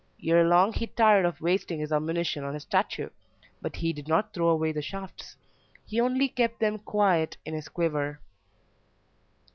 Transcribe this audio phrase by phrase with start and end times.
[0.25, 3.09] Ere long he tired of wasting his ammunition on a statue,
[3.61, 5.35] but he did not throw away the shafts
[5.85, 8.19] he only kept them quiet in his quiver.